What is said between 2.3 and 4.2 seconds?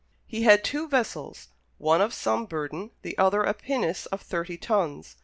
burden, the other a pinnace of